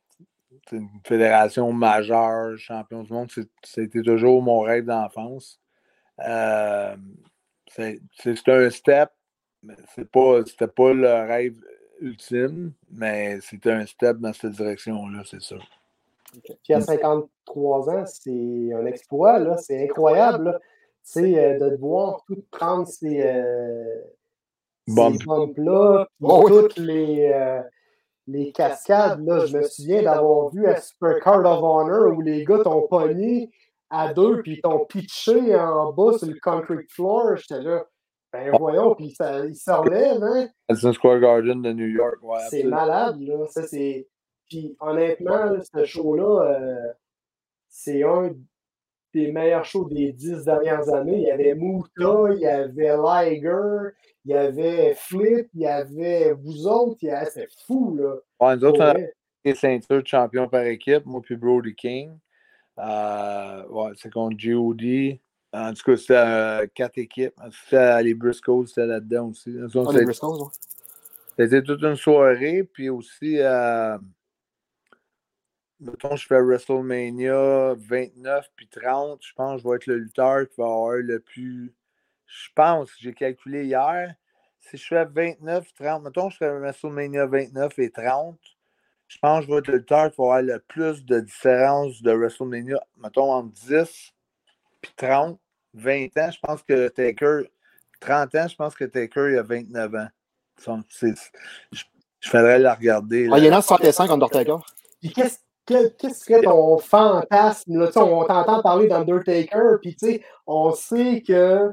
[0.71, 3.31] une fédération majeure, champion du monde.
[3.65, 5.61] C'était toujours mon rêve d'enfance.
[6.21, 6.97] Euh,
[7.75, 9.11] c'est un step,
[9.63, 11.57] mais c'était pas, pas le rêve
[12.01, 15.57] ultime, mais c'était un step dans cette direction-là, c'est ça.
[16.63, 20.59] Puis à 53 ans, c'est un exploit, là, c'est incroyable.
[21.03, 24.01] C'est euh, de voir tout prendre ces, euh,
[24.87, 27.61] bumps-là, oh toutes les, euh,
[28.29, 29.25] les cascades.
[29.27, 32.87] Là, je me souviens d'avoir vu à Super Card of Honor où les gars t'ont
[32.87, 33.51] pogné
[33.93, 37.37] à deux, puis ils t'ont pitché en bas sur le concrete floor.
[37.37, 37.85] J'étais là,
[38.33, 40.49] Ben voyons, puis ça, il se relève, hein?
[40.69, 42.39] Madison Square Garden de New York, ouais.
[42.49, 43.47] C'est malade, là.
[43.49, 44.09] Ça, c'est...
[44.49, 46.93] Puis honnêtement, là, ce show-là, euh,
[47.69, 48.31] c'est un
[49.15, 51.19] des meilleurs shows des dix dernières années.
[51.19, 53.91] Il y avait Muta, il y avait Liger,
[54.25, 56.97] il y avait Flip, il y avait vous autres.
[57.03, 58.15] il y avait- C'est fou, là.
[58.41, 59.07] Ouais, nous autres, Pour on a
[59.45, 62.19] les ceintures de champion par équipe, moi puis Brody King.
[62.79, 65.21] Euh, ouais, c'est contre G.O.D.
[65.53, 67.35] En tout cas, c'était euh, quatre équipes.
[67.65, 69.55] C'était les Briscoes, c'était là-dedans aussi.
[69.59, 70.51] Ah, les c'était- Briscoes.
[71.39, 73.97] C'était toute une soirée, puis aussi, euh,
[75.81, 79.19] mettons, je fais WrestleMania 29 puis 30.
[79.23, 81.75] Je pense que je vais être le lutteur qui va avoir le plus.
[82.27, 84.15] Je pense, j'ai calculé hier.
[84.61, 88.39] Si je fais 29, 30, mettons, je fais WrestleMania 29 et 30.
[89.13, 92.01] Je pense que je vais être le lutteur qui va avoir le plus de différence
[92.03, 94.13] de WrestleMania, mettons, entre 10
[94.81, 95.39] puis 30.
[95.75, 97.43] 20 ans, je pense que Taker.
[98.01, 100.09] 30 ans, je pense que Taker, il a 29 ans.
[101.73, 101.83] Je,
[102.21, 103.29] je faudrait la regarder.
[103.31, 103.57] Ah, il est là.
[103.57, 104.57] dans 65, Undertaker.
[105.01, 107.79] Puis qu'est-ce quel- qu'est-ce que serait ton fantasme?
[107.79, 107.87] Là?
[107.89, 111.71] Tu sais, On t'entend parler d'Undertaker, puis tu sais, on sait que,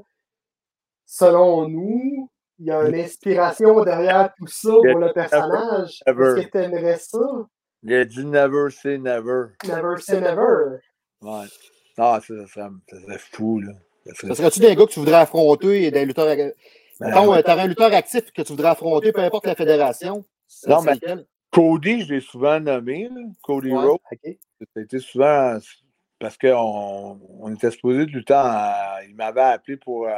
[1.06, 6.02] selon nous, il y a une inspiration derrière tout ça pour le personnage.
[6.08, 6.40] Never.
[6.42, 7.20] Est-ce que tu aimerais ça?
[7.84, 9.48] Il a dit never say never.
[9.66, 10.80] Never say never.
[11.22, 11.46] Ouais.
[11.98, 13.72] Ah, ça, ça, serait, ça serait fou, là.
[14.06, 16.26] Ça serait Ça serait-tu des gars que tu voudrais affronter et des lutteurs.
[16.36, 16.52] Ben,
[17.00, 20.26] Mettons, euh, t'aurais un lutteur actif que tu voudrais affronter, peu importe la fédération.
[20.48, 21.26] Ça Non, mais- lequel?
[21.52, 23.22] Cody, je l'ai souvent nommé, là.
[23.42, 23.78] Cody Ouais.
[23.80, 24.00] Rhodes.
[24.12, 24.38] OK.
[24.60, 25.58] Ça a été souvent
[26.20, 28.34] parce qu'on on était supposé de lutter.
[28.34, 30.12] en- il m'avait appelé pour euh,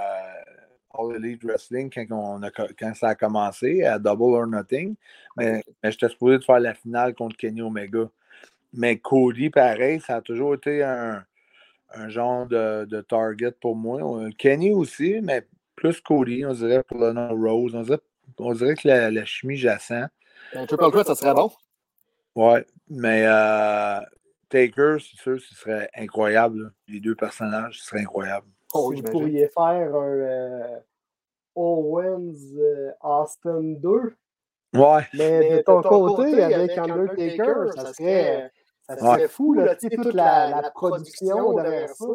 [0.93, 4.95] All Elite Wrestling quand, on a, quand ça a commencé à Double or Nothing.
[5.37, 8.09] Mais, mais j'étais supposé de faire la finale contre Kenny Omega.
[8.73, 11.23] Mais Cody, pareil, ça a toujours été un,
[11.93, 13.99] un genre de, de target pour moi.
[14.01, 17.75] Euh, Kenny aussi, mais plus Cody, on dirait pour le nom Rose.
[17.75, 17.99] On dirait,
[18.37, 20.07] on dirait que la, la chimie jacent.
[20.53, 21.51] Un triple threat, ça serait bon.
[22.35, 23.99] Ouais, mais euh,
[24.47, 26.63] Taker, c'est sûr, ce serait incroyable.
[26.63, 26.69] là.
[26.87, 28.47] Les deux personnages, ce serait incroyable.
[28.73, 29.11] Oh, si vous j'imagine.
[29.19, 30.79] pourriez faire un euh,
[31.55, 34.15] Owens euh, Austin 2,
[34.73, 38.49] Ouais, mais de ton côté, avec Undertaker, ça serait,
[38.87, 42.05] ça serait fou, là, tu sais, toute la, la production derrière ça.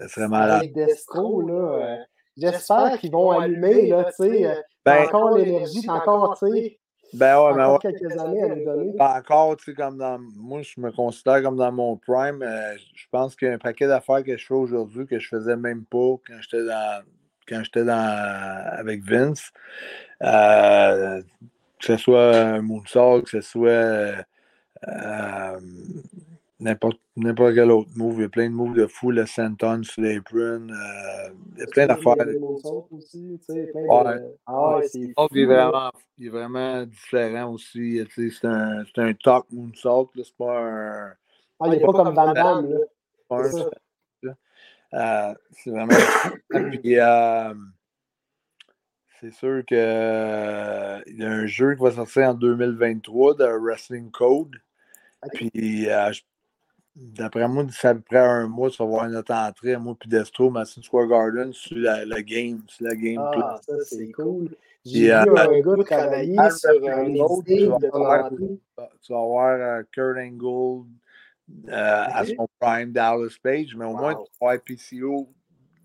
[0.00, 0.58] ça serait malade.
[0.60, 1.54] Avec Destro, là.
[1.54, 1.96] euh,
[2.38, 4.62] J'espère qu'ils vont allumer, là, tu sais.
[4.84, 6.78] Ben, encore l'énergie, encore, tu sais,
[7.12, 7.92] ben ouais, encore ouais.
[7.92, 8.96] quelques années à nous donner.
[8.96, 10.18] Pas encore, tu sais, comme dans.
[10.36, 12.42] Moi, je me considère comme dans mon prime.
[12.42, 15.28] euh, je pense qu'il y a un paquet d'affaires que je fais aujourd'hui que je
[15.28, 17.02] faisais même pas quand j'étais dans.
[17.48, 19.50] Quand j'étais dans avec Vince.
[20.22, 21.22] Euh,
[21.78, 24.24] que ce soit moonsault, que ce soit
[24.88, 25.60] euh,
[26.58, 28.14] n'importe n'importe quel autre move.
[28.18, 30.68] Il y a plein de moves de fou, le senton sur l'apron.
[30.70, 32.14] Euh, il y a plein d'affaires.
[32.16, 34.18] Il y a des moonsaults aussi, tu sais, plein Ouais.
[34.20, 38.00] de- Ah ouais, c'est fou, il, est vraiment, il est vraiment différent aussi.
[38.14, 40.10] tu sais, C'est un, c'est un talk moonsault.
[40.14, 41.12] là, C'est pas un.
[41.60, 43.50] Ah, il n'est pas comme Van Damme, là.
[43.50, 44.28] C'est.
[44.94, 45.34] Euh,
[45.66, 45.94] vraiment.
[46.80, 47.54] Puis, euh,
[49.20, 53.44] c'est sûr que euh, il y a un jeu qui va sortir en 2023 de
[53.46, 54.56] Wrestling Code.
[55.34, 56.22] Puis, euh, je-
[56.96, 60.82] d'après moi, ça près un mois, tu vas voir notre entrée, moi puis Destro, Madison
[60.82, 64.56] Square Garden, sur la, le game, sur la game Ah, ça, c'est cool.
[64.84, 68.58] J'ai euh, vu un gars travailler sur un Code, tu vas de ton voir- entrée.
[69.02, 70.86] Tu vas avoir euh, Kurt Angle
[71.68, 75.28] euh, à son prime Dallas Page, mais au moins, tu vas voir PCO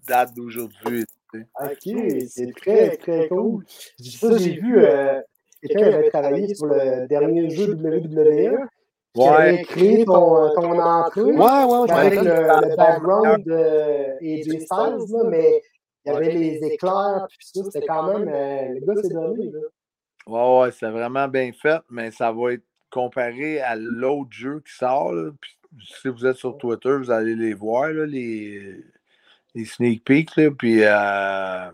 [0.07, 1.05] date d'aujourd'hui.
[1.33, 1.47] tu sais.
[1.59, 3.63] Ok, c'est très, très cool.
[3.99, 5.19] Ça, j'ai vu euh,
[5.61, 8.67] quelqu'un avait travaillé sur le dernier jeu WWE
[9.13, 9.27] qui Ouais.
[9.27, 15.61] avait créé ton, ton entrée Ouais, ouais, avec le, background de AJ Styles, là, mais
[16.05, 18.27] il y avait les éclairs, puis ça, c'était quand même.
[18.27, 19.51] euh, le gars s'est donné.
[19.51, 19.59] Là.
[20.27, 24.73] Ouais, ouais, c'est vraiment bien fait, mais ça va être comparé à l'autre jeu qui
[24.73, 25.11] sort.
[25.13, 25.31] là.
[25.39, 25.51] Puis,
[26.01, 28.83] si vous êtes sur Twitter, vous allez les voir, là, les,
[29.55, 31.69] les sneak peeks, là, puis euh,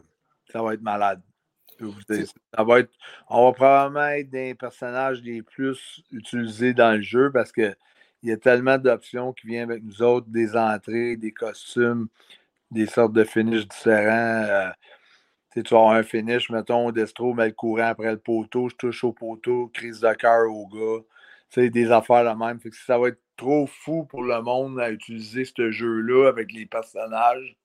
[0.51, 1.21] ça va être malade.
[2.09, 2.91] Ça va être,
[3.29, 7.75] on va probablement être des personnages les plus utilisés dans le jeu parce que
[8.23, 12.07] il y a tellement d'options qui viennent avec nous autres, des entrées, des costumes,
[12.71, 14.43] des sortes de finishes différents.
[14.49, 14.69] euh,
[15.63, 19.13] tu avoir un finish, mettons, Destro met le courant après le poteau, je touche au
[19.13, 21.03] poteau, crise de cœur au gars.
[21.49, 22.59] Tu sais, des affaires la même.
[22.59, 26.51] Fait que ça va être trop fou pour le monde à utiliser ce jeu-là avec
[26.51, 27.55] les personnages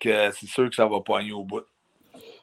[0.00, 1.64] que c'est sûr que ça va poigner au bout.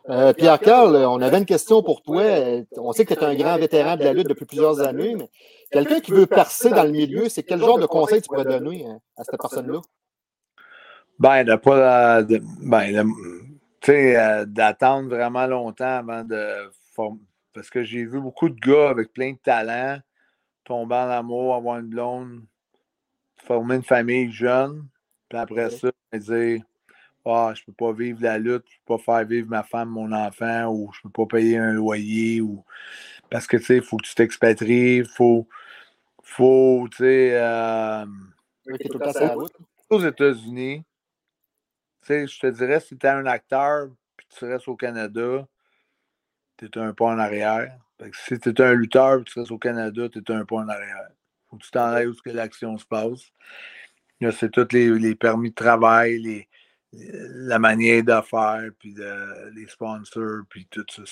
[0.10, 2.22] Euh, Pierre-Carl, on avait une question pour toi.
[2.24, 5.15] Euh, On sait que tu es un grand vétéran de la lutte depuis plusieurs années,
[5.15, 5.30] mais
[5.72, 8.86] quelqu'un qui veut percer dans le milieu, c'est quel genre de conseil tu pourrais donner
[9.17, 9.82] à cette personne-là?
[11.19, 12.24] Ben, de pas.
[12.24, 13.10] de- ben, de-
[13.82, 17.19] tu sais, euh, d'attendre vraiment longtemps avant de former.
[17.54, 20.00] Parce que j'ai vu beaucoup de gars avec plein de talent
[20.63, 22.41] tomber en amour, avoir une blonde,
[23.38, 24.86] former une famille jeune,
[25.28, 26.62] puis après ça, me dire
[27.32, 30.12] Ah, je peux pas vivre la lutte, je peux pas faire vivre ma femme, mon
[30.12, 32.63] enfant, ou je peux pas payer un loyer, ou
[33.30, 35.48] parce que tu sais, il faut que tu t'expatries, il faut,
[36.24, 38.06] faut, tu sais, euh,
[39.89, 40.84] aux États-Unis,
[42.02, 45.48] tu sais, je te dirais, si tu es un acteur, puis tu restes au Canada,
[46.58, 47.78] tu es un pas en arrière.
[48.00, 50.46] Fait que si tu es un lutteur, puis tu restes au Canada, tu es un
[50.46, 51.10] pas en arrière.
[51.50, 53.32] Faut que tu t'en ailles où que l'action se passe.
[54.32, 56.49] C'est tous les, les, permis de travail, les,
[56.93, 61.04] la manière de faire, puis de, les sponsors, puis tout ça.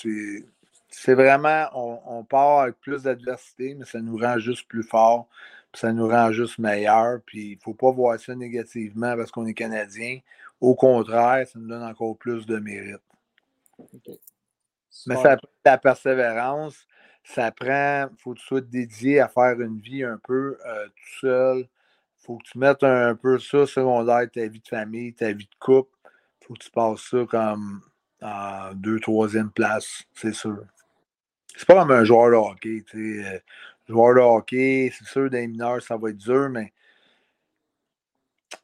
[0.90, 5.28] C'est vraiment, on, on, part avec plus d'adversité, mais ça nous rend juste plus fort,
[5.72, 7.20] puis ça nous rend juste meilleur.
[7.26, 10.20] Puis il ne faut pas voir ça négativement parce qu'on est Canadien.
[10.60, 13.02] Au contraire, ça nous donne encore plus de mérite.
[15.06, 16.88] Mais ça prend la persévérance,
[17.24, 20.88] ça prend, il faut que tu sois dédié à faire une vie un peu euh,
[20.88, 21.68] tout seul.
[22.28, 25.56] Faut que tu mettes un, peu ça secondaire, ta vie de famille, ta vie de
[25.60, 25.96] couple.
[26.46, 27.82] Faut que tu passes ça comme
[28.22, 30.66] en deux, troisième place, c'est sûr.
[31.56, 33.36] C'est pas comme un joueur de hockey, tu sais.
[33.36, 33.40] Euh,
[33.88, 36.74] joueur de hockey, c'est sûr, des mineurs, ça va être dur, mais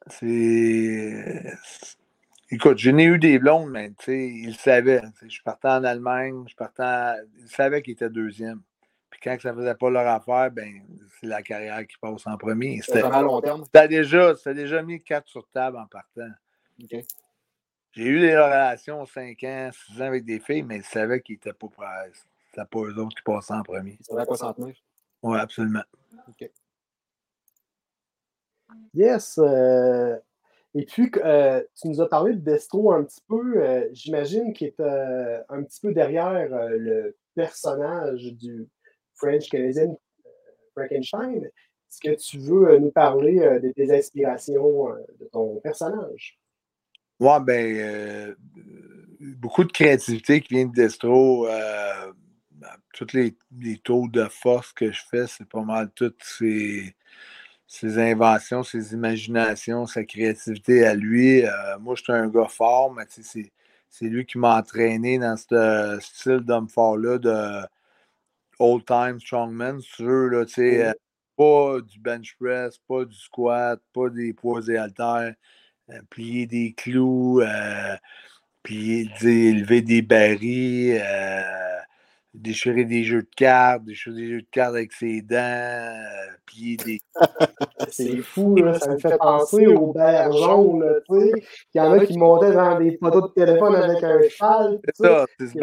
[0.08, 1.58] c'est
[2.52, 5.02] Écoute, je n'ai eu des blondes, mais tu sais, il savait.
[5.26, 8.62] Je partais en Allemagne, je partais il savait qu'il était deuxième.
[9.13, 10.82] Puis quand ça ne faisait pas leur affaire, ben
[11.19, 12.82] c'est la carrière qui passe en premier.
[12.82, 13.63] C'était long terme.
[13.88, 16.32] déjà, déjà mis quatre sur table en partant.
[16.80, 21.36] J'ai eu des relations 5 ans, 6 ans avec des filles, mais ils savaient qu'ils
[21.36, 22.12] n'étaient pas prêts.
[22.49, 23.99] C'était pas eux autres qui passaient en premier.
[24.02, 24.73] C'était à quoi s'en tenir?
[25.21, 25.84] Oui, absolument.
[26.28, 26.49] OK.
[28.95, 29.38] Yes.
[29.38, 30.17] Euh,
[30.73, 33.63] et puis, euh, tu nous as parlé de Destro un petit peu.
[33.63, 38.67] Euh, j'imagine qu'il est euh, un petit peu derrière le personnage du
[39.15, 39.97] French Canadian
[40.76, 41.45] Frankenstein.
[41.45, 46.39] Est-ce que tu veux nous parler de tes inspirations de ton personnage?
[47.19, 48.36] Oui, ben,
[49.38, 51.47] beaucoup de créativité qui vient de Destro.
[52.93, 56.95] tous les, les, taux de force que je fais, c'est pas mal toutes ces
[57.73, 61.43] ses inventions, ses imaginations, sa créativité à lui.
[61.43, 65.97] Euh, moi, je suis un gars fort, mais c'est lui qui m'a entraîné dans ce
[65.99, 67.65] style d'homme fort-là de
[68.60, 70.30] old time strongman, si tu veux.
[70.30, 70.94] Là, euh,
[71.36, 75.34] pas du bench press, pas du squat, pas des poids et haltères,
[75.89, 77.42] euh, plier des clous,
[78.63, 81.02] plier, élever des barils
[82.34, 86.78] déchirer des jeux de cartes, déchirer des jeux de cartes avec ses dents, euh, plier
[86.78, 87.00] des.
[87.89, 91.32] c'est fou, là, ça me fait penser aux bergeons, tu sais.
[91.74, 94.80] Il y en a qui montaient dans des photos de téléphone avec un cheval.
[94.86, 95.58] C'est ça, c'est ce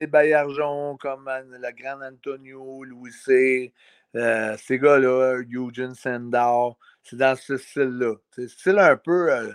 [0.00, 3.72] Des baillargeons comme le grand Antonio, Louis C.
[4.16, 8.14] Euh, ces gars-là, Eugene Sandow, c'est dans ce style-là.
[8.30, 9.32] C'est style un peu.
[9.32, 9.52] Euh,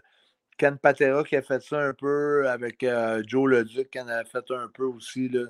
[0.58, 4.24] Ken Patera qui a fait ça un peu avec euh, Joe Leduc qui en a
[4.24, 5.30] fait un peu aussi.
[5.30, 5.46] Là.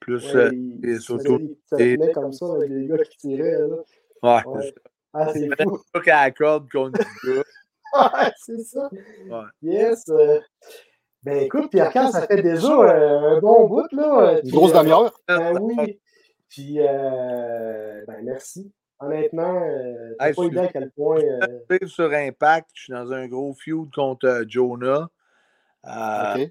[0.00, 0.50] Plus ouais,
[0.84, 1.56] euh, surtout.
[1.66, 3.58] Ça venait comme ça avec les gars qui tiraient.
[3.58, 3.76] Là.
[4.22, 4.74] Ouais, ouais.
[5.12, 5.80] Ah, c'est fou.
[6.04, 6.90] La du gars.
[7.94, 8.90] ouais, c'est ça.
[9.28, 9.44] Ouais.
[9.62, 10.04] Yes.
[11.26, 11.30] Euh...
[11.30, 14.40] Ben écoute, Pierre Carl, ça fait déjà euh, un bon bout, là.
[14.42, 15.12] Une grosse demi-heure.
[15.26, 16.00] Ben oui.
[16.48, 18.72] Puis, euh, ben merci.
[18.98, 21.20] Honnêtement, euh, hey, pas idée à quel point.
[21.20, 21.86] Euh...
[21.86, 25.10] sur Impact, je suis dans un gros feud contre Jonah.
[25.84, 26.50] OK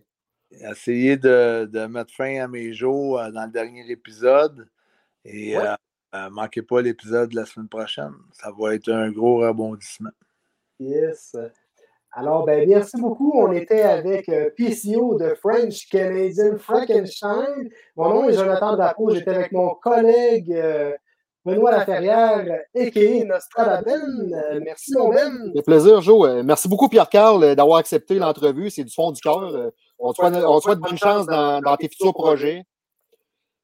[0.52, 4.68] essayer de, de, mettre fin à mes jours euh, dans le dernier épisode.
[5.24, 5.76] Et ouais.
[6.16, 8.14] euh, manquez pas l'épisode de la semaine prochaine.
[8.34, 10.12] Ça va être un gros rebondissement.
[10.80, 11.36] Yes.
[12.18, 13.34] Alors, ben, merci beaucoup.
[13.36, 17.70] On était avec euh, PCO de French Canadian Frankenstein.
[17.98, 19.10] Mon nom est Jonathan Drapeau.
[19.10, 20.94] J'étais avec mon collègue euh,
[21.44, 23.26] Benoît Laferrière, a.k.a.
[23.26, 24.62] Nostradaben.
[24.64, 25.52] merci, mon Ben.
[25.54, 26.42] C'est plaisir, Joe.
[26.46, 28.70] Merci beaucoup, Pierre-Carl, d'avoir accepté l'entrevue.
[28.70, 29.74] C'est du fond du cœur.
[30.00, 32.64] On te souhaite, on souhaite bonne chance dans, tes futurs projets.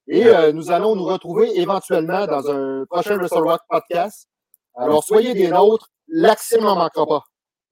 [0.09, 4.27] Et euh, nous allons nous retrouver éventuellement dans un prochain Wrestle Rock podcast.
[4.75, 5.87] Alors, soyez des nôtres.
[6.09, 7.23] L'accès n'en manquera pas.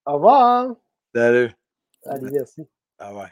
[0.05, 0.75] Au revoir.
[1.13, 1.51] Salut.
[2.03, 2.67] Salut, merci.
[2.97, 3.27] Ah ouais.